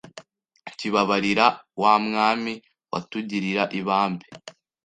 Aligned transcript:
Kibabarira 0.77 1.47
wa 1.81 1.93
mwami 2.05 2.53
Watugirira 2.91 3.63
ibambe 3.79 4.25